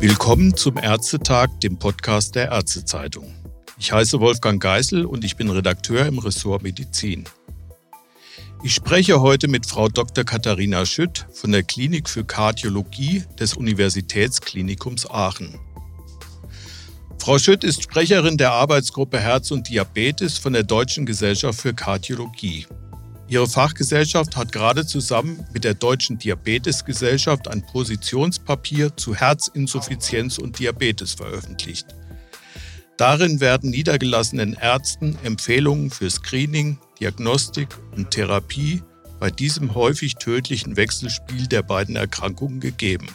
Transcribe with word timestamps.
Willkommen 0.00 0.56
zum 0.56 0.78
Ärztetag, 0.78 1.60
dem 1.60 1.78
Podcast 1.78 2.34
der 2.34 2.48
Ärztezeitung. 2.48 3.34
Ich 3.78 3.92
heiße 3.92 4.18
Wolfgang 4.18 4.58
Geisel 4.58 5.04
und 5.04 5.26
ich 5.26 5.36
bin 5.36 5.50
Redakteur 5.50 6.06
im 6.06 6.18
Ressort 6.18 6.62
Medizin. 6.62 7.24
Ich 8.62 8.72
spreche 8.72 9.20
heute 9.20 9.46
mit 9.46 9.66
Frau 9.66 9.88
Dr. 9.88 10.24
Katharina 10.24 10.86
Schütt 10.86 11.26
von 11.34 11.52
der 11.52 11.64
Klinik 11.64 12.08
für 12.08 12.24
Kardiologie 12.24 13.24
des 13.38 13.52
Universitätsklinikums 13.52 15.04
Aachen. 15.10 15.60
Frau 17.18 17.38
Schütt 17.38 17.62
ist 17.62 17.82
Sprecherin 17.82 18.38
der 18.38 18.52
Arbeitsgruppe 18.52 19.20
Herz 19.20 19.50
und 19.50 19.68
Diabetes 19.68 20.38
von 20.38 20.54
der 20.54 20.62
Deutschen 20.62 21.04
Gesellschaft 21.04 21.60
für 21.60 21.74
Kardiologie. 21.74 22.66
Ihre 23.30 23.46
Fachgesellschaft 23.46 24.36
hat 24.36 24.50
gerade 24.50 24.84
zusammen 24.84 25.46
mit 25.54 25.62
der 25.62 25.74
Deutschen 25.74 26.18
Diabetesgesellschaft 26.18 27.46
ein 27.46 27.64
Positionspapier 27.64 28.96
zu 28.96 29.14
Herzinsuffizienz 29.14 30.38
und 30.38 30.58
Diabetes 30.58 31.14
veröffentlicht. 31.14 31.86
Darin 32.96 33.40
werden 33.40 33.70
niedergelassenen 33.70 34.54
Ärzten 34.54 35.16
Empfehlungen 35.22 35.90
für 35.90 36.10
Screening, 36.10 36.80
Diagnostik 36.98 37.68
und 37.96 38.10
Therapie 38.10 38.82
bei 39.20 39.30
diesem 39.30 39.76
häufig 39.76 40.16
tödlichen 40.16 40.76
Wechselspiel 40.76 41.46
der 41.46 41.62
beiden 41.62 41.94
Erkrankungen 41.94 42.58
gegeben. 42.58 43.06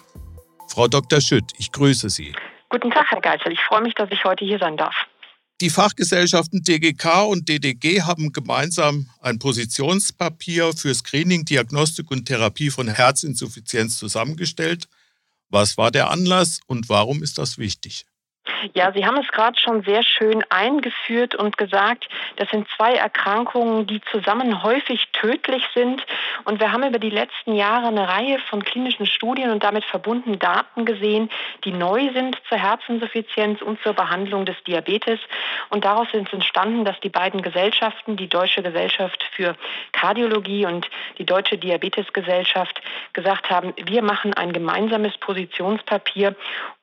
Frau 0.69 0.87
Dr. 0.87 1.19
Schütt, 1.19 1.51
ich 1.57 1.73
grüße 1.73 2.09
Sie. 2.09 2.33
Guten 2.69 2.89
Tag, 2.89 3.07
Herr 3.09 3.19
Geisel. 3.19 3.51
Ich 3.51 3.61
freue 3.67 3.81
mich, 3.81 3.95
dass 3.95 4.09
ich 4.11 4.23
heute 4.23 4.45
hier 4.45 4.59
sein 4.59 4.77
darf. 4.77 4.95
Die 5.61 5.69
Fachgesellschaften 5.69 6.63
DGK 6.63 7.23
und 7.29 7.47
DDG 7.47 8.01
haben 8.01 8.33
gemeinsam 8.33 9.09
ein 9.21 9.39
Positionspapier 9.39 10.73
für 10.73 10.93
Screening, 10.93 11.45
Diagnostik 11.45 12.11
und 12.11 12.25
Therapie 12.25 12.69
von 12.69 12.89
Herzinsuffizienz 12.89 13.97
zusammengestellt. 13.97 14.89
Was 15.47 15.77
war 15.77 15.91
der 15.91 16.09
Anlass 16.09 16.59
und 16.67 16.89
warum 16.89 17.23
ist 17.23 17.37
das 17.37 17.57
wichtig? 17.57 18.05
Ja, 18.73 18.91
Sie 18.93 19.05
haben 19.05 19.17
es 19.17 19.27
gerade 19.29 19.59
schon 19.59 19.83
sehr 19.83 20.03
schön 20.03 20.43
eingeführt 20.49 21.35
und 21.35 21.57
gesagt, 21.57 22.07
das 22.37 22.49
sind 22.49 22.67
zwei 22.75 22.93
Erkrankungen, 22.93 23.87
die 23.87 24.01
zusammen 24.11 24.63
häufig 24.63 25.07
tödlich 25.13 25.63
sind. 25.73 26.05
Und 26.45 26.59
wir 26.59 26.71
haben 26.71 26.83
über 26.83 26.99
die 26.99 27.09
letzten 27.09 27.55
Jahre 27.55 27.87
eine 27.87 28.07
Reihe 28.07 28.39
von 28.49 28.63
klinischen 28.63 29.05
Studien 29.05 29.51
und 29.51 29.63
damit 29.63 29.85
verbundenen 29.85 30.39
Daten 30.39 30.85
gesehen, 30.85 31.29
die 31.63 31.71
neu 31.71 32.11
sind 32.13 32.37
zur 32.47 32.57
Herzinsuffizienz 32.57 33.61
und 33.61 33.81
zur 33.81 33.93
Behandlung 33.93 34.45
des 34.45 34.61
Diabetes. 34.63 35.19
Und 35.69 35.85
daraus 35.85 36.07
ist 36.13 36.33
entstanden, 36.33 36.85
dass 36.85 36.99
die 36.99 37.09
beiden 37.09 37.41
Gesellschaften, 37.41 38.17
die 38.17 38.27
Deutsche 38.27 38.63
Gesellschaft 38.63 39.23
für 39.35 39.55
Kardiologie 39.91 40.65
und 40.65 40.89
die 41.17 41.25
Deutsche 41.25 41.57
Diabetesgesellschaft, 41.57 42.81
gesagt 43.13 43.49
haben, 43.49 43.73
wir 43.85 44.01
machen 44.01 44.33
ein 44.33 44.53
gemeinsames 44.53 45.17
Positionspapier 45.17 46.35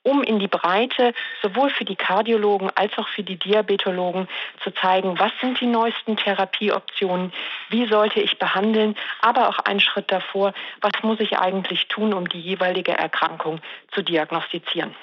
um 0.02 0.22
in 0.22 0.38
die 0.38 0.48
Breite 0.48 1.14
sowohl 1.42 1.61
für 1.70 1.84
die 1.84 1.96
Kardiologen 1.96 2.70
als 2.74 2.92
auch 2.98 3.08
für 3.08 3.22
die 3.22 3.38
Diabetologen 3.38 4.28
zu 4.62 4.70
zeigen, 4.72 5.18
was 5.18 5.32
sind 5.40 5.60
die 5.60 5.66
neuesten 5.66 6.16
Therapieoptionen, 6.16 7.32
wie 7.70 7.88
sollte 7.88 8.20
ich 8.20 8.38
behandeln, 8.38 8.96
aber 9.20 9.48
auch 9.48 9.58
einen 9.60 9.80
Schritt 9.80 10.10
davor, 10.10 10.54
was 10.80 10.92
muss 11.02 11.20
ich 11.20 11.38
eigentlich 11.38 11.88
tun, 11.88 12.12
um 12.14 12.28
die 12.28 12.40
jeweilige 12.40 12.92
Erkrankung 12.92 13.60
zu 13.92 14.02
diagnostizieren. 14.02 14.94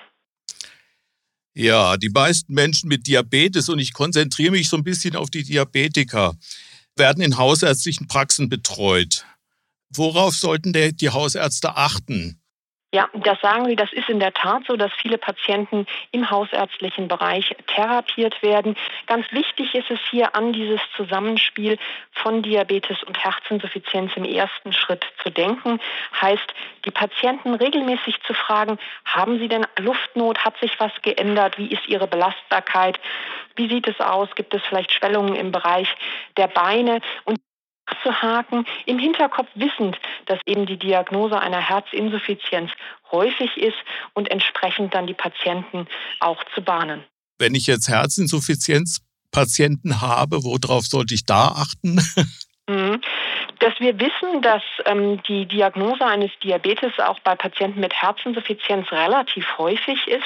Ja, 1.54 1.98
die 1.98 2.10
meisten 2.10 2.54
Menschen 2.54 2.88
mit 2.88 3.08
Diabetes, 3.08 3.70
und 3.70 3.80
ich 3.80 3.94
konzentriere 3.94 4.52
mich 4.52 4.70
so 4.70 4.78
ein 4.78 4.84
bisschen 4.84 5.16
auf 5.16 5.30
die 5.30 5.44
Diabetiker, 5.44 6.36
werden 6.96 7.24
in 7.24 7.38
hausärztlichen 7.38 8.08
Praxen 8.08 8.50
betreut. 8.50 9.26
Worauf 9.90 10.36
sollten 10.36 10.74
die 10.74 11.10
Hausärzte 11.10 11.76
achten? 11.76 12.40
Ja, 12.92 13.08
das 13.14 13.40
sagen 13.40 13.66
Sie, 13.66 13.76
das 13.76 13.94
ist 13.94 14.10
in 14.10 14.20
der 14.20 14.34
Tat 14.34 14.64
so, 14.68 14.76
dass 14.76 14.92
viele 14.94 15.20
Patienten 15.20 15.86
im 16.12 16.32
hausärztlichen 16.32 17.08
Bereich 17.08 17.56
therapiert 17.68 18.42
werden. 18.42 18.76
Ganz 19.06 19.32
wichtig 19.32 19.76
ist 19.76 19.92
es 19.92 20.00
hier 20.10 20.36
an 20.36 20.54
dieses 20.54 20.82
Zusammenspiel 20.98 21.78
von 22.14 22.42
Diabetes 22.42 23.04
und 23.04 23.24
Herzinsuffizienz 23.24 24.14
im 24.16 24.26
ersten 24.26 24.74
Schritt 24.74 25.06
zu 25.22 25.30
denken. 25.30 25.80
Heißt, 26.20 26.54
die 26.86 26.90
Patienten 26.90 27.54
regelmäßig 27.54 28.24
zu 28.24 28.34
fragen, 28.34 28.80
haben 29.06 29.38
sie 29.38 29.50
denn 29.50 29.68
Luftnot? 29.78 30.44
Hat 30.44 30.58
sich 30.58 30.80
was 30.80 30.92
geändert? 31.04 31.60
Wie 31.60 31.68
ist 31.72 31.88
ihre 31.88 32.08
Belastbarkeit? 32.08 33.00
Wie 33.56 33.70
sieht 33.70 33.88
es 33.88 34.00
aus? 34.00 34.30
Gibt 34.34 34.56
es 34.56 34.64
vielleicht 34.68 34.92
Schwellungen 34.94 35.36
im 35.36 35.52
Bereich 35.52 35.96
der 36.38 36.48
Beine? 36.48 37.02
Und 37.26 37.38
abzuhaken, 37.90 38.66
im 38.86 39.00
Hinterkopf 39.00 39.48
wissend, 39.56 39.98
dass 40.26 40.40
eben 40.46 40.66
die 40.66 40.78
Diagnose 40.78 41.40
einer 41.40 41.62
Herzinsuffizienz 41.62 42.72
häufig 43.12 43.58
ist 43.58 43.78
und 44.14 44.30
entsprechend 44.32 44.94
dann 44.94 45.08
die 45.08 45.14
Patienten 45.14 45.88
auch 46.20 46.44
zu 46.56 46.62
bahnen. 46.62 47.04
Wenn 47.38 47.56
ich 47.56 47.68
jetzt 47.68 47.88
Herzinsuffizienzpatienten 47.90 50.02
habe, 50.02 50.44
worauf 50.44 50.86
sollte 50.86 51.14
ich 51.14 51.26
da 51.26 51.48
achten? 51.48 52.02
Dass 53.60 53.78
wir 53.80 54.00
wissen, 54.00 54.42
dass 54.42 54.64
ähm, 54.86 55.22
die 55.24 55.46
Diagnose 55.46 56.06
eines 56.06 56.32
Diabetes 56.42 56.94
auch 57.00 57.20
bei 57.20 57.36
Patienten 57.36 57.82
mit 57.82 57.94
Herzinsuffizienz 57.94 58.90
relativ 58.92 59.58
häufig 59.58 60.08
ist. 60.08 60.24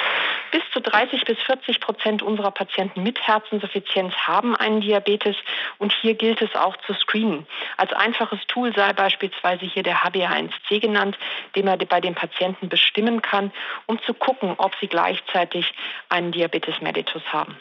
Bis 0.52 0.62
zu 0.72 0.80
30 0.80 1.24
bis 1.24 1.36
40 1.40 1.80
Prozent 1.80 2.22
unserer 2.22 2.52
Patienten 2.52 3.02
mit 3.02 3.20
Herzinsuffizienz 3.20 4.14
haben 4.14 4.54
einen 4.54 4.80
Diabetes 4.80 5.34
und 5.78 5.92
hier 6.00 6.14
gilt 6.14 6.42
es 6.42 6.54
auch 6.54 6.76
zu 6.86 6.94
screenen. 6.94 7.46
Als 7.76 7.92
einfaches 7.92 8.38
Tool 8.46 8.72
sei 8.74 8.92
beispielsweise 8.92 9.66
hier 9.66 9.82
der 9.82 10.04
HbA1c 10.04 10.80
genannt, 10.80 11.18
den 11.56 11.64
man 11.64 11.78
bei 11.78 12.00
den 12.00 12.14
Patienten 12.14 12.68
bestimmen 12.68 13.20
kann, 13.20 13.52
um 13.86 14.00
zu 14.04 14.14
gucken, 14.14 14.54
ob 14.58 14.74
sie 14.80 14.86
gleichzeitig 14.86 15.72
einen 16.08 16.30
Diabetes 16.30 16.80
mellitus 16.80 17.22
haben. 17.32 17.56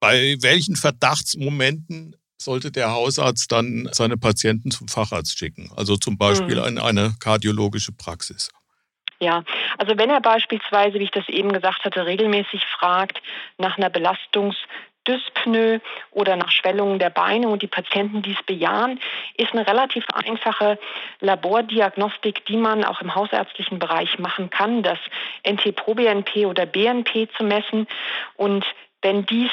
Bei 0.00 0.36
welchen 0.42 0.76
Verdachtsmomenten 0.76 2.14
sollte 2.38 2.70
der 2.70 2.92
Hausarzt 2.92 3.50
dann 3.50 3.88
seine 3.92 4.16
Patienten 4.16 4.70
zum 4.70 4.88
Facharzt 4.88 5.38
schicken, 5.38 5.70
also 5.76 5.96
zum 5.96 6.18
Beispiel 6.18 6.60
mhm. 6.60 6.66
in 6.66 6.78
eine 6.78 7.14
kardiologische 7.20 7.92
Praxis. 7.92 8.50
Ja, 9.20 9.44
also 9.78 9.96
wenn 9.96 10.10
er 10.10 10.20
beispielsweise, 10.20 10.98
wie 10.98 11.04
ich 11.04 11.10
das 11.10 11.28
eben 11.28 11.52
gesagt 11.52 11.84
hatte, 11.84 12.04
regelmäßig 12.04 12.62
fragt 12.78 13.22
nach 13.58 13.78
einer 13.78 13.88
Belastungsdyspnoe 13.88 15.80
oder 16.10 16.36
nach 16.36 16.50
Schwellungen 16.50 16.98
der 16.98 17.10
Beine 17.10 17.48
und 17.48 17.62
die 17.62 17.68
Patienten 17.68 18.22
dies 18.22 18.42
bejahen, 18.44 19.00
ist 19.36 19.52
eine 19.52 19.66
relativ 19.66 20.04
einfache 20.12 20.78
Labordiagnostik, 21.20 22.44
die 22.46 22.56
man 22.56 22.84
auch 22.84 23.00
im 23.00 23.14
hausärztlichen 23.14 23.78
Bereich 23.78 24.18
machen 24.18 24.50
kann, 24.50 24.82
das 24.82 24.98
NT-proBNP 25.48 26.46
oder 26.46 26.66
BNP 26.66 27.28
zu 27.36 27.44
messen. 27.44 27.86
Und 28.36 28.66
wenn 29.00 29.24
dies 29.26 29.52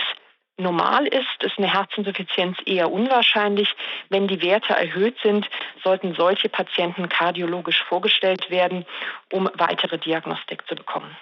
normal 0.61 1.07
ist, 1.07 1.44
ist 1.44 1.57
eine 1.57 1.72
Herzinsuffizienz 1.72 2.57
eher 2.66 2.91
unwahrscheinlich. 2.91 3.69
Wenn 4.09 4.27
die 4.27 4.41
Werte 4.41 4.73
erhöht 4.73 5.17
sind, 5.23 5.49
sollten 5.83 6.13
solche 6.16 6.49
Patienten 6.49 7.09
kardiologisch 7.09 7.83
vorgestellt 7.88 8.49
werden, 8.49 8.85
um 9.31 9.49
weitere 9.55 9.97
Diagnostik 9.97 10.63
zu 10.67 10.75
bekommen. 10.75 11.16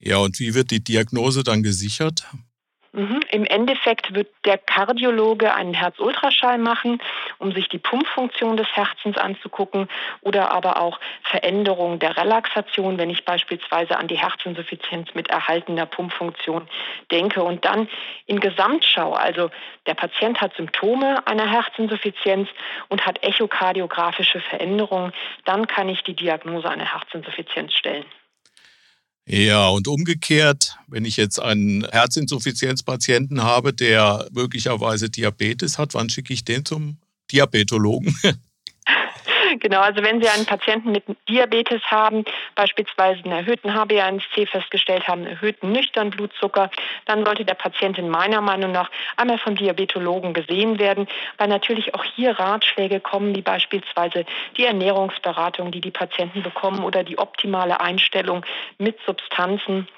Ja, 0.00 0.18
und 0.18 0.38
wie 0.38 0.54
wird 0.54 0.70
die 0.70 0.82
Diagnose 0.82 1.42
dann 1.42 1.62
gesichert? 1.62 2.26
Mhm. 2.92 3.20
Im 3.30 3.44
Endeffekt 3.44 4.14
wird 4.14 4.28
der 4.44 4.56
Kardiologe 4.56 5.54
einen 5.54 5.74
Herzultraschall 5.74 6.58
machen, 6.58 7.02
um 7.38 7.52
sich 7.52 7.68
die 7.68 7.78
Pumpfunktion 7.78 8.56
des 8.56 8.66
Herzens 8.74 9.18
anzugucken 9.18 9.88
oder 10.22 10.50
aber 10.50 10.80
auch 10.80 10.98
Veränderungen 11.22 11.98
der 11.98 12.16
Relaxation, 12.16 12.96
wenn 12.96 13.10
ich 13.10 13.24
beispielsweise 13.24 13.98
an 13.98 14.08
die 14.08 14.18
Herzinsuffizienz 14.18 15.14
mit 15.14 15.28
erhaltener 15.28 15.86
Pumpfunktion 15.86 16.66
denke. 17.10 17.42
Und 17.42 17.64
dann 17.64 17.88
in 18.26 18.40
Gesamtschau, 18.40 19.12
also 19.12 19.50
der 19.86 19.94
Patient 19.94 20.40
hat 20.40 20.54
Symptome 20.54 21.26
einer 21.26 21.50
Herzinsuffizienz 21.50 22.48
und 22.88 23.04
hat 23.04 23.22
echokardiografische 23.22 24.40
Veränderungen, 24.40 25.12
dann 25.44 25.66
kann 25.66 25.88
ich 25.88 26.02
die 26.04 26.14
Diagnose 26.14 26.70
einer 26.70 26.92
Herzinsuffizienz 26.92 27.74
stellen. 27.74 28.06
Ja, 29.30 29.68
und 29.68 29.88
umgekehrt, 29.88 30.78
wenn 30.86 31.04
ich 31.04 31.18
jetzt 31.18 31.38
einen 31.38 31.84
Herzinsuffizienzpatienten 31.84 33.42
habe, 33.42 33.74
der 33.74 34.26
möglicherweise 34.32 35.10
Diabetes 35.10 35.76
hat, 35.76 35.92
wann 35.92 36.08
schicke 36.08 36.32
ich 36.32 36.46
den 36.46 36.64
zum 36.64 36.96
Diabetologen? 37.30 38.16
Genau, 39.60 39.80
also 39.80 40.02
wenn 40.02 40.22
Sie 40.22 40.28
einen 40.28 40.46
Patienten 40.46 40.92
mit 40.92 41.04
Diabetes 41.28 41.82
haben, 41.90 42.24
beispielsweise 42.54 43.24
einen 43.24 43.32
erhöhten 43.32 43.70
HbA1c 43.70 44.46
festgestellt 44.46 45.08
haben, 45.08 45.22
einen 45.22 45.32
erhöhten 45.32 45.72
nüchternen 45.72 46.10
Blutzucker, 46.10 46.70
dann 47.06 47.24
sollte 47.24 47.44
der 47.44 47.54
Patient 47.54 47.98
in 47.98 48.08
meiner 48.08 48.40
Meinung 48.40 48.72
nach 48.72 48.90
einmal 49.16 49.38
vom 49.38 49.56
Diabetologen 49.56 50.34
gesehen 50.34 50.78
werden, 50.78 51.08
weil 51.38 51.48
natürlich 51.48 51.94
auch 51.94 52.04
hier 52.04 52.38
Ratschläge 52.38 53.00
kommen, 53.00 53.34
wie 53.34 53.42
beispielsweise 53.42 54.24
die 54.56 54.64
Ernährungsberatung, 54.64 55.72
die 55.72 55.80
die 55.80 55.90
Patienten 55.90 56.42
bekommen 56.42 56.84
oder 56.84 57.02
die 57.02 57.18
optimale 57.18 57.80
Einstellung 57.80 58.44
mit 58.78 58.98
Substanzen 59.06 59.88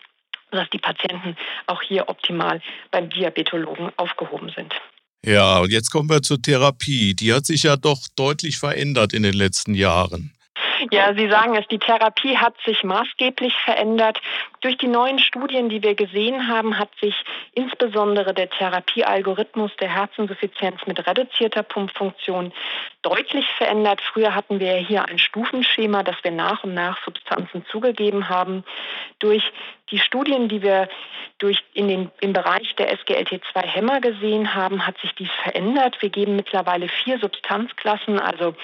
dass 0.52 0.68
die 0.70 0.78
Patienten 0.78 1.36
auch 1.68 1.80
hier 1.80 2.08
optimal 2.08 2.60
beim 2.90 3.08
Diabetologen 3.08 3.92
aufgehoben 3.96 4.48
sind. 4.48 4.74
Ja, 5.25 5.58
und 5.58 5.70
jetzt 5.70 5.90
kommen 5.90 6.08
wir 6.08 6.22
zur 6.22 6.40
Therapie. 6.40 7.14
Die 7.14 7.32
hat 7.32 7.44
sich 7.44 7.64
ja 7.64 7.76
doch 7.76 8.08
deutlich 8.17 8.58
verändert 8.58 9.12
in 9.12 9.22
den 9.22 9.34
letzten 9.34 9.75
Jahren. 9.75 10.32
Ja, 10.90 11.14
Sie 11.14 11.28
sagen 11.28 11.54
es, 11.54 11.69
die 11.69 11.78
Therapie 11.78 12.37
hat 12.37 12.54
sich 12.64 12.82
maßgeblich 12.82 13.54
verändert. 13.64 14.20
Durch 14.60 14.76
die 14.76 14.88
neuen 14.88 15.20
Studien, 15.20 15.69
die 15.69 15.82
wir 15.82 15.94
gesehen 15.94 16.48
haben, 16.48 16.78
hat 16.78 16.90
sich 17.00 17.14
insbesondere 17.54 18.34
der 18.34 18.50
Therapiealgorithmus 18.50 19.70
der 19.81 19.88
Herzinsuffizienz 19.88 20.84
mit 20.87 21.06
reduzierter 21.06 21.62
Pumpfunktion 21.62 22.52
deutlich 23.02 23.46
verändert. 23.56 24.00
Früher 24.00 24.34
hatten 24.34 24.58
wir 24.58 24.75
hier 24.75 25.08
ein 25.08 25.19
Stufenschema, 25.19 26.02
das 26.02 26.16
wir 26.22 26.32
nach 26.32 26.64
und 26.64 26.75
nach 26.75 26.98
Substanzen 27.04 27.64
zugegeben 27.70 28.28
haben. 28.28 28.64
Durch 29.20 29.44
die 29.92 29.98
Studien, 29.98 30.48
die 30.48 30.62
wir 30.62 30.88
durch 31.38 31.62
in 31.72 31.88
den, 31.88 32.10
im 32.20 32.32
Bereich 32.32 32.75
der 32.76 32.92
SGLT2-Hämmer 32.98 34.00
gesehen 34.00 34.54
haben, 34.54 34.87
hat 34.87 34.98
sich 34.98 35.14
dies 35.14 35.31
verändert. 35.42 35.96
Wir 36.00 36.10
geben 36.10 36.37
mittlerweile 36.37 36.88
vier 36.88 37.19
Substanzklassen, 37.19 38.19
also 38.19 38.54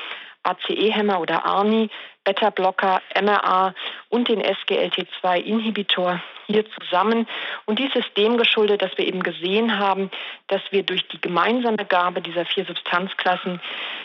ACE-Hämmer 0.46 1.20
oder 1.20 1.44
ARNI, 1.44 1.90
Beta-Blocker, 2.24 3.00
MRA 3.22 3.74
und 4.08 4.28
den 4.28 4.42
SGLT2-Inhibitor 4.42 6.20
hier 6.46 6.64
zusammen. 6.80 7.26
Und 7.64 7.78
dies 7.78 7.94
ist 7.94 8.16
dem 8.16 8.36
geschuldet, 8.36 8.82
dass 8.82 8.90
wir 8.96 9.06
eben 9.06 9.22
gesehen 9.22 9.78
haben, 9.78 10.10
dass 10.48 10.60
wir 10.70 10.82
durch 10.82 11.06
die 11.08 11.20
gemeinsame 11.20 11.84
Gabe 11.84 12.20
dieser 12.20 12.44
vier 12.44 12.64
Substanzklassen 12.64 13.60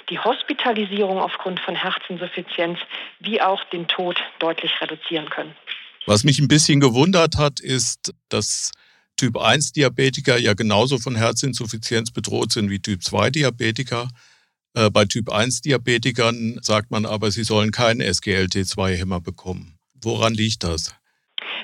die 0.09 0.19
Hospitalisierung 0.19 1.19
aufgrund 1.19 1.59
von 1.59 1.75
Herzinsuffizienz 1.75 2.79
wie 3.19 3.41
auch 3.41 3.63
den 3.65 3.87
Tod 3.87 4.17
deutlich 4.39 4.71
reduzieren 4.81 5.29
können. 5.29 5.55
Was 6.05 6.23
mich 6.23 6.39
ein 6.39 6.47
bisschen 6.47 6.79
gewundert 6.79 7.37
hat, 7.37 7.59
ist, 7.59 8.13
dass 8.29 8.71
Typ 9.17 9.37
1 9.37 9.73
Diabetiker 9.73 10.37
ja 10.37 10.53
genauso 10.53 10.97
von 10.97 11.15
Herzinsuffizienz 11.15 12.11
bedroht 12.11 12.51
sind 12.51 12.69
wie 12.69 12.79
Typ 12.79 13.03
2 13.03 13.29
Diabetiker. 13.29 14.03
Äh, 14.03 14.31
bei 14.73 15.06
Typ 15.06 15.31
1 15.31 15.62
Diabetikern 15.62 16.57
sagt 16.62 16.91
man 16.91 17.06
aber, 17.06 17.31
sie 17.31 17.44
sollen 17.44 17.71
keinen 17.71 18.01
SGLT2-Hämmer 18.01 19.19
bekommen. 19.19 19.77
Woran 20.01 20.33
liegt 20.33 20.63
das? 20.63 20.95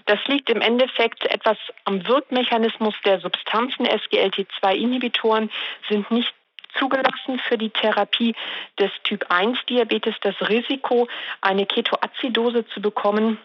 Das 0.05 0.19
liegt 0.27 0.49
im 0.49 0.61
Endeffekt 0.61 1.25
etwas 1.25 1.57
am 1.83 2.07
Wirkmechanismus 2.07 2.95
der 3.05 3.19
Substanzen. 3.19 3.85
SGLT2-Inhibitoren 3.85 5.49
sind 5.89 6.09
nicht 6.11 6.33
zugelassen 6.77 7.39
für 7.47 7.57
die 7.57 7.69
Therapie 7.69 8.35
des 8.79 8.91
Typ 9.03 9.25
1 9.29 9.57
Diabetes. 9.69 10.15
Das 10.21 10.35
Risiko, 10.47 11.07
eine 11.41 11.65
Ketoazidose 11.65 12.65
zu 12.67 12.81
bekommen, 12.81 13.37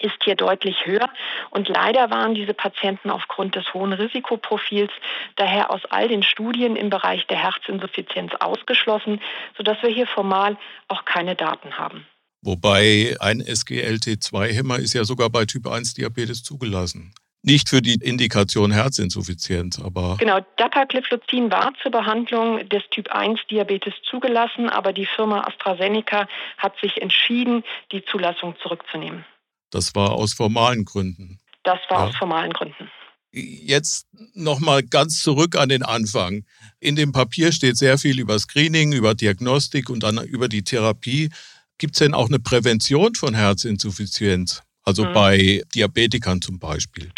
ist 0.00 0.16
hier 0.24 0.34
deutlich 0.34 0.86
höher. 0.86 1.08
Und 1.50 1.68
leider 1.68 2.10
waren 2.10 2.34
diese 2.34 2.54
Patienten 2.54 3.10
aufgrund 3.10 3.54
des 3.56 3.72
hohen 3.74 3.92
Risikoprofils 3.92 4.90
daher 5.36 5.70
aus 5.70 5.84
all 5.90 6.08
den 6.08 6.22
Studien 6.22 6.76
im 6.76 6.90
Bereich 6.90 7.26
der 7.26 7.42
Herzinsuffizienz 7.42 8.32
ausgeschlossen, 8.40 9.20
sodass 9.56 9.82
wir 9.82 9.90
hier 9.90 10.06
formal 10.06 10.56
auch 10.88 11.04
keine 11.04 11.34
Daten 11.34 11.78
haben. 11.78 12.06
Wobei 12.42 13.16
ein 13.20 13.42
SGLT2-Hämmer 13.42 14.78
ist 14.78 14.94
ja 14.94 15.04
sogar 15.04 15.28
bei 15.28 15.44
Typ 15.44 15.66
1 15.66 15.94
Diabetes 15.94 16.42
zugelassen. 16.44 17.12
Nicht 17.42 17.68
für 17.68 17.80
die 17.80 17.94
Indikation 17.94 18.72
Herzinsuffizienz, 18.72 19.80
aber. 19.80 20.16
Genau, 20.18 20.40
Dapagliflozin 20.56 21.50
war 21.50 21.72
zur 21.82 21.92
Behandlung 21.92 22.68
des 22.68 22.82
Typ 22.90 23.10
1 23.10 23.40
Diabetes 23.50 23.94
zugelassen, 24.08 24.68
aber 24.68 24.92
die 24.92 25.06
Firma 25.06 25.46
AstraZeneca 25.46 26.28
hat 26.58 26.78
sich 26.80 27.00
entschieden, 27.00 27.64
die 27.92 28.04
Zulassung 28.04 28.56
zurückzunehmen. 28.60 29.24
Das 29.70 29.94
war 29.94 30.12
aus 30.12 30.32
formalen 30.32 30.84
Gründen. 30.84 31.38
Das 31.64 31.78
war 31.88 32.00
ja. 32.00 32.06
aus 32.06 32.16
formalen 32.16 32.52
Gründen. 32.52 32.90
Jetzt 33.30 34.06
nochmal 34.34 34.82
ganz 34.82 35.22
zurück 35.22 35.54
an 35.54 35.68
den 35.68 35.82
Anfang. 35.82 36.44
In 36.80 36.96
dem 36.96 37.12
Papier 37.12 37.52
steht 37.52 37.76
sehr 37.76 37.98
viel 37.98 38.18
über 38.18 38.38
Screening, 38.38 38.92
über 38.92 39.14
Diagnostik 39.14 39.90
und 39.90 40.02
dann 40.02 40.16
über 40.24 40.48
die 40.48 40.62
Therapie. 40.62 41.28
Gibt 41.76 41.94
es 41.94 41.98
denn 41.98 42.14
auch 42.14 42.28
eine 42.28 42.38
Prävention 42.38 43.14
von 43.14 43.34
Herzinsuffizienz? 43.34 44.62
Also 44.82 45.04
mhm. 45.04 45.12
bei 45.12 45.62
Diabetikern 45.74 46.40
zum 46.40 46.58
Beispiel? 46.58 47.10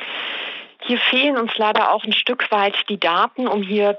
Hier 0.87 0.99
fehlen 0.99 1.37
uns 1.38 1.53
leider 1.56 1.93
auch 1.93 2.03
ein 2.03 2.12
Stück 2.12 2.50
weit 2.50 2.75
die 2.88 2.99
Daten, 2.99 3.46
um 3.46 3.62
hier 3.62 3.96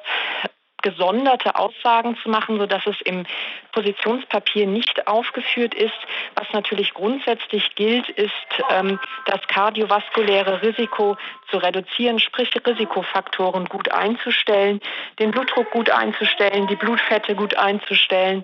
gesonderte 0.81 1.55
Aussagen 1.55 2.17
zu 2.21 2.29
machen, 2.29 2.57
sodass 2.57 2.85
es 2.85 2.95
im 3.05 3.25
Positionspapier 3.71 4.67
nicht 4.67 5.07
aufgeführt 5.07 5.73
ist. 5.73 5.93
Was 6.35 6.47
natürlich 6.53 6.93
grundsätzlich 6.93 7.75
gilt, 7.75 8.09
ist, 8.09 8.31
ähm, 8.69 8.99
das 9.25 9.41
kardiovaskuläre 9.47 10.61
Risiko 10.61 11.17
zu 11.49 11.57
reduzieren, 11.57 12.19
sprich 12.19 12.49
Risikofaktoren 12.65 13.65
gut 13.65 13.91
einzustellen, 13.91 14.79
den 15.19 15.31
Blutdruck 15.31 15.71
gut 15.71 15.89
einzustellen, 15.89 16.67
die 16.67 16.75
Blutfette 16.75 17.35
gut 17.35 17.55
einzustellen, 17.55 18.43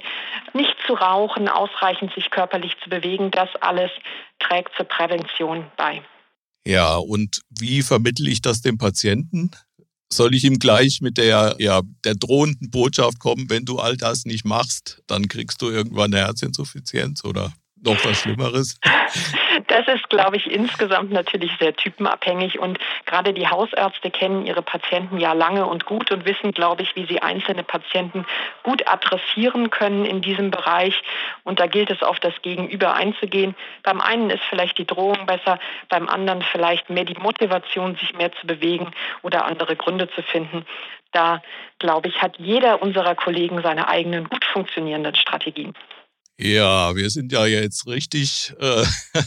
nicht 0.53 0.75
zu 0.85 0.93
rauchen, 0.93 1.47
ausreichend 1.49 2.13
sich 2.13 2.29
körperlich 2.29 2.75
zu 2.83 2.89
bewegen. 2.89 3.31
Das 3.31 3.49
alles 3.61 3.91
trägt 4.39 4.75
zur 4.75 4.85
Prävention 4.85 5.65
bei. 5.77 6.01
Ja, 6.65 6.97
und 6.97 7.41
wie 7.49 7.81
vermittle 7.81 8.29
ich 8.29 8.41
das 8.41 8.61
dem 8.61 8.77
Patienten? 8.77 9.51
Soll 10.11 10.33
ich 10.35 10.43
ihm 10.43 10.59
gleich 10.59 11.01
mit 11.01 11.17
der, 11.17 11.55
ja, 11.59 11.81
der 12.03 12.15
drohenden 12.15 12.69
Botschaft 12.69 13.19
kommen, 13.19 13.49
wenn 13.49 13.65
du 13.65 13.79
all 13.79 13.97
das 13.97 14.25
nicht 14.25 14.45
machst, 14.45 15.01
dann 15.07 15.27
kriegst 15.27 15.61
du 15.61 15.69
irgendwann 15.69 16.13
eine 16.13 16.25
Herzinsuffizienz 16.25 17.23
oder 17.23 17.53
noch 17.81 18.03
was 18.05 18.21
Schlimmeres? 18.21 18.79
Das 19.67 19.87
ist, 19.87 20.09
glaube 20.09 20.37
ich, 20.37 20.49
insgesamt 20.49 21.11
natürlich 21.11 21.51
sehr 21.59 21.75
typenabhängig 21.75 22.59
und 22.59 22.79
gerade 23.05 23.33
die 23.33 23.47
Hausärzte 23.47 24.11
kennen 24.11 24.45
ihre 24.45 24.61
Patienten 24.61 25.19
ja 25.19 25.33
lange 25.33 25.65
und 25.65 25.85
gut 25.85 26.11
und 26.11 26.25
wissen, 26.25 26.51
glaube 26.51 26.83
ich, 26.83 26.95
wie 26.95 27.05
sie 27.05 27.21
einzelne 27.21 27.63
Patienten 27.63 28.25
gut 28.63 28.87
adressieren 28.87 29.69
können 29.69 30.05
in 30.05 30.21
diesem 30.21 30.51
Bereich. 30.51 31.01
Und 31.43 31.59
da 31.59 31.67
gilt 31.67 31.89
es 31.89 32.03
auf 32.03 32.19
das 32.19 32.33
Gegenüber 32.41 32.93
einzugehen. 32.93 33.55
Beim 33.83 34.01
einen 34.01 34.29
ist 34.29 34.43
vielleicht 34.49 34.77
die 34.77 34.87
Drohung 34.87 35.25
besser, 35.25 35.59
beim 35.89 36.07
anderen 36.07 36.41
vielleicht 36.41 36.89
mehr 36.89 37.05
die 37.05 37.19
Motivation, 37.19 37.95
sich 37.95 38.13
mehr 38.13 38.31
zu 38.33 38.47
bewegen 38.47 38.91
oder 39.21 39.45
andere 39.45 39.75
Gründe 39.75 40.09
zu 40.09 40.21
finden. 40.21 40.65
Da, 41.11 41.41
glaube 41.79 42.09
ich, 42.09 42.21
hat 42.21 42.37
jeder 42.37 42.81
unserer 42.81 43.15
Kollegen 43.15 43.61
seine 43.61 43.87
eigenen 43.87 44.29
gut 44.29 44.45
funktionierenden 44.45 45.15
Strategien. 45.15 45.73
Ja, 46.39 46.95
wir 46.95 47.09
sind 47.09 47.31
ja 47.31 47.47
jetzt 47.47 47.87
richtig 47.87 48.53
äh, 48.59 48.83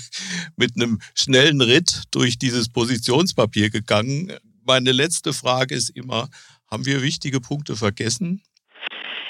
mit 0.56 0.72
einem 0.76 1.00
schnellen 1.14 1.60
Ritt 1.60 2.04
durch 2.12 2.38
dieses 2.38 2.72
Positionspapier 2.72 3.70
gegangen. 3.70 4.32
Meine 4.64 4.92
letzte 4.92 5.32
Frage 5.32 5.74
ist 5.74 5.90
immer, 5.90 6.28
haben 6.70 6.86
wir 6.86 7.02
wichtige 7.02 7.40
Punkte 7.40 7.74
vergessen? 7.74 8.42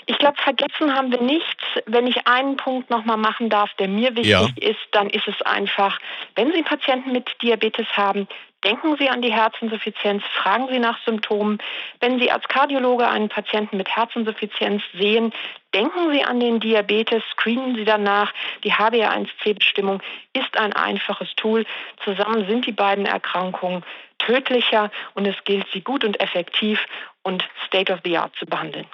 Ich 0.04 0.18
glaube, 0.18 0.36
vergessen 0.42 0.92
haben 0.94 1.10
wir 1.10 1.22
nichts. 1.22 1.62
Wenn 1.86 2.06
ich 2.06 2.26
einen 2.26 2.56
Punkt 2.56 2.90
nochmal 2.90 3.16
machen 3.16 3.48
darf, 3.48 3.70
der 3.78 3.88
mir 3.88 4.10
wichtig 4.10 4.26
ja. 4.26 4.46
ist, 4.60 4.80
dann 4.92 5.08
ist 5.08 5.26
es 5.26 5.40
einfach, 5.42 5.98
wenn 6.34 6.52
Sie 6.52 6.62
Patienten 6.62 7.12
mit 7.12 7.30
Diabetes 7.40 7.86
haben, 7.92 8.26
denken 8.64 8.96
Sie 8.98 9.08
an 9.08 9.22
die 9.22 9.32
Herzinsuffizienz, 9.32 10.22
fragen 10.34 10.68
Sie 10.70 10.78
nach 10.78 10.98
Symptomen. 11.04 11.58
Wenn 12.00 12.18
Sie 12.18 12.30
als 12.30 12.46
Kardiologe 12.48 13.08
einen 13.08 13.28
Patienten 13.28 13.76
mit 13.76 13.88
Herzinsuffizienz 13.88 14.82
sehen, 14.92 15.32
denken 15.74 16.12
Sie 16.12 16.24
an 16.24 16.40
den 16.40 16.60
Diabetes, 16.60 17.22
screenen 17.32 17.74
Sie 17.76 17.84
danach. 17.84 18.32
Die 18.64 18.72
HbA1c-Bestimmung 18.72 20.02
ist 20.32 20.56
ein 20.56 20.72
einfaches 20.72 21.28
Tool. 21.36 21.64
Zusammen 22.04 22.46
sind 22.46 22.66
die 22.66 22.72
beiden 22.72 23.06
Erkrankungen 23.06 23.84
tödlicher 24.18 24.90
und 25.14 25.26
es 25.26 25.36
gilt, 25.44 25.66
sie 25.72 25.80
gut 25.80 26.04
und 26.04 26.20
effektiv 26.20 26.78
und 27.22 27.42
state 27.66 27.92
of 27.92 28.00
the 28.04 28.18
art 28.18 28.34
zu 28.36 28.46
behandeln. 28.46 28.86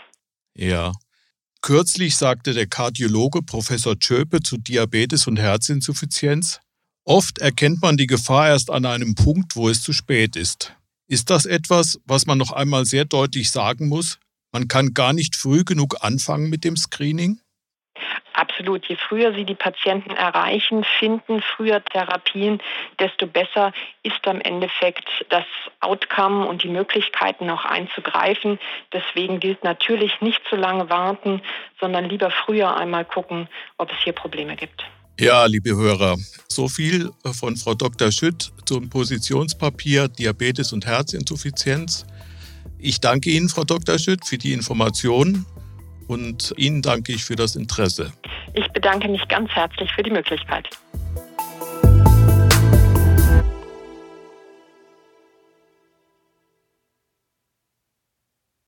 Ja, 0.54 0.92
Kürzlich 1.62 2.16
sagte 2.16 2.54
der 2.54 2.68
Kardiologe 2.68 3.42
Professor 3.42 3.98
Tschöpe 3.98 4.40
zu 4.40 4.56
Diabetes 4.56 5.26
und 5.26 5.36
Herzinsuffizienz, 5.36 6.60
oft 7.06 7.38
erkennt 7.38 7.80
man 7.80 7.96
die 7.96 8.06
Gefahr 8.06 8.48
erst 8.48 8.70
an 8.70 8.84
einem 8.84 9.14
Punkt, 9.14 9.56
wo 9.56 9.68
es 9.68 9.82
zu 9.82 9.92
spät 9.92 10.36
ist. 10.36 10.74
Ist 11.08 11.30
das 11.30 11.46
etwas, 11.46 12.00
was 12.04 12.26
man 12.26 12.36
noch 12.36 12.52
einmal 12.52 12.84
sehr 12.84 13.04
deutlich 13.04 13.50
sagen 13.50 13.88
muss? 13.88 14.18
Man 14.52 14.68
kann 14.68 14.92
gar 14.92 15.12
nicht 15.12 15.36
früh 15.36 15.64
genug 15.64 15.96
anfangen 16.00 16.50
mit 16.50 16.64
dem 16.64 16.76
Screening? 16.76 17.40
Absolut. 18.32 18.84
Je 18.86 18.96
früher 18.96 19.32
Sie 19.32 19.44
die 19.44 19.54
Patienten 19.54 20.10
erreichen, 20.10 20.84
finden, 20.98 21.40
früher 21.40 21.82
Therapien, 21.82 22.60
desto 22.98 23.26
besser 23.26 23.72
ist 24.02 24.26
am 24.26 24.40
Endeffekt 24.40 25.08
das 25.30 25.44
Outcome 25.80 26.46
und 26.46 26.62
die 26.62 26.68
Möglichkeiten 26.68 27.48
auch 27.48 27.64
einzugreifen. 27.64 28.58
Deswegen 28.92 29.40
gilt 29.40 29.64
natürlich 29.64 30.20
nicht 30.20 30.42
zu 30.50 30.56
lange 30.56 30.90
warten, 30.90 31.40
sondern 31.80 32.06
lieber 32.10 32.30
früher 32.30 32.76
einmal 32.76 33.06
gucken, 33.06 33.48
ob 33.78 33.90
es 33.90 33.98
hier 34.04 34.12
Probleme 34.12 34.56
gibt. 34.56 34.84
Ja, 35.18 35.46
liebe 35.46 35.74
Hörer, 35.74 36.18
so 36.46 36.68
viel 36.68 37.10
von 37.32 37.56
Frau 37.56 37.74
Dr. 37.74 38.12
Schütt 38.12 38.52
zum 38.66 38.90
Positionspapier 38.90 40.08
Diabetes 40.08 40.74
und 40.74 40.84
Herzinsuffizienz. 40.84 42.04
Ich 42.78 43.00
danke 43.00 43.30
Ihnen, 43.30 43.48
Frau 43.48 43.64
Dr. 43.64 43.98
Schütt, 43.98 44.26
für 44.26 44.36
die 44.36 44.52
Informationen 44.52 45.46
und 46.06 46.52
Ihnen 46.58 46.82
danke 46.82 47.12
ich 47.12 47.24
für 47.24 47.34
das 47.34 47.56
Interesse. 47.56 48.12
Ich 48.52 48.68
bedanke 48.72 49.08
mich 49.08 49.26
ganz 49.28 49.50
herzlich 49.52 49.90
für 49.92 50.02
die 50.02 50.10
Möglichkeit. 50.10 50.68